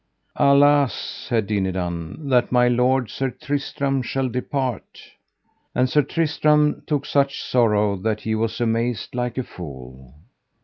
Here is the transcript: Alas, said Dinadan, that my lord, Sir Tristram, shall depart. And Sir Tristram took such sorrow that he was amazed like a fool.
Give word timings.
Alas, 0.37 0.95
said 0.95 1.45
Dinadan, 1.45 2.27
that 2.27 2.51
my 2.51 2.67
lord, 2.67 3.07
Sir 3.11 3.29
Tristram, 3.29 4.01
shall 4.01 4.29
depart. 4.29 4.99
And 5.75 5.87
Sir 5.87 6.01
Tristram 6.01 6.81
took 6.87 7.05
such 7.05 7.39
sorrow 7.43 7.95
that 7.97 8.21
he 8.21 8.33
was 8.33 8.59
amazed 8.59 9.13
like 9.13 9.37
a 9.37 9.43
fool. 9.43 10.15